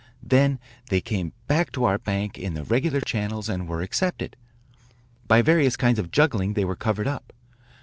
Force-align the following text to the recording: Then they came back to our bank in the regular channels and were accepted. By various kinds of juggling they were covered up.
Then 0.23 0.57
they 0.89 0.99
came 0.99 1.31
back 1.45 1.71
to 1.73 1.83
our 1.83 1.99
bank 1.99 2.39
in 2.39 2.55
the 2.55 2.63
regular 2.63 3.01
channels 3.01 3.47
and 3.47 3.67
were 3.67 3.83
accepted. 3.83 4.35
By 5.27 5.43
various 5.43 5.75
kinds 5.77 5.99
of 5.99 6.09
juggling 6.09 6.55
they 6.55 6.65
were 6.65 6.75
covered 6.75 7.07
up. 7.07 7.31